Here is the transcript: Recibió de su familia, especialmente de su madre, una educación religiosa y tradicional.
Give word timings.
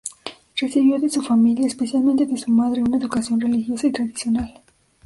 Recibió 0.55 0.97
de 0.97 1.11
su 1.11 1.21
familia, 1.21 1.67
especialmente 1.67 2.25
de 2.25 2.35
su 2.35 2.49
madre, 2.49 2.81
una 2.81 2.97
educación 2.97 3.39
religiosa 3.39 3.85
y 3.85 3.91
tradicional. 3.91 4.63